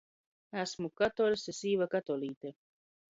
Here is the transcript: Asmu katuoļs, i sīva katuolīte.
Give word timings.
Asmu 0.61 0.89
katuoļs, 1.01 1.43
i 1.53 1.55
sīva 1.61 1.89
katuolīte. 1.93 2.55